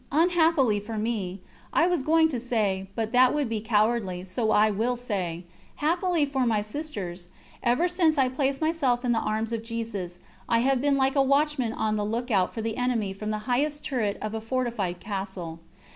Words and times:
Unhappily 0.11 0.79
for 0.79 0.97
me 0.97 1.41
I 1.71 1.85
was 1.85 2.01
going 2.01 2.27
to 2.29 2.39
say, 2.39 2.89
but 2.95 3.11
that 3.11 3.35
would 3.35 3.47
be 3.47 3.61
cowardly, 3.61 4.25
so 4.25 4.49
I 4.49 4.71
will 4.71 4.97
say 4.97 5.45
happily 5.75 6.25
for 6.25 6.43
my 6.43 6.63
Sisters, 6.63 7.29
ever 7.61 7.87
since 7.87 8.17
I 8.17 8.27
placed 8.27 8.61
myself 8.61 9.05
in 9.05 9.11
the 9.11 9.19
Arms 9.19 9.53
of 9.53 9.61
Jesus 9.61 10.19
I 10.49 10.61
have 10.61 10.81
been 10.81 10.97
like 10.97 11.15
a 11.15 11.21
watchman 11.21 11.71
on 11.73 11.97
the 11.97 12.03
look 12.03 12.31
out 12.31 12.51
for 12.51 12.63
the 12.63 12.77
enemy 12.77 13.13
from 13.13 13.29
the 13.29 13.45
highest 13.45 13.85
turret 13.85 14.17
of 14.23 14.33
a 14.33 14.41
fortified 14.41 14.99
castle. 14.99 15.59